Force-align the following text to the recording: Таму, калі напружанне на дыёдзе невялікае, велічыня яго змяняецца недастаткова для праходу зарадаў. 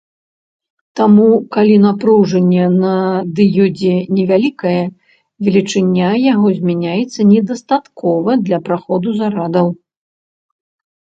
Таму, 0.99 1.25
калі 1.55 1.75
напружанне 1.83 2.63
на 2.83 2.93
дыёдзе 3.39 3.91
невялікае, 4.21 4.79
велічыня 5.49 6.09
яго 6.33 6.47
змяняецца 6.57 7.19
недастаткова 7.35 8.31
для 8.49 8.59
праходу 8.71 9.09
зарадаў. 9.21 9.67